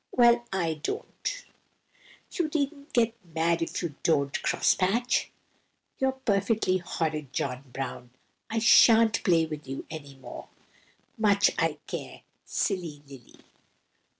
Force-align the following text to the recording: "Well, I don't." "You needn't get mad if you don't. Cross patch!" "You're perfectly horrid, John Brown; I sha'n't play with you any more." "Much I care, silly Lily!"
"Well, 0.11 0.43
I 0.51 0.79
don't." 0.81 1.45
"You 2.31 2.49
needn't 2.55 2.91
get 2.91 3.13
mad 3.23 3.61
if 3.61 3.83
you 3.83 3.93
don't. 4.01 4.41
Cross 4.41 4.73
patch!" 4.73 5.29
"You're 5.99 6.13
perfectly 6.13 6.79
horrid, 6.79 7.31
John 7.31 7.65
Brown; 7.71 8.09
I 8.49 8.57
sha'n't 8.57 9.23
play 9.23 9.45
with 9.45 9.67
you 9.67 9.85
any 9.91 10.15
more." 10.15 10.47
"Much 11.19 11.51
I 11.59 11.77
care, 11.85 12.23
silly 12.43 13.03
Lily!" 13.07 13.41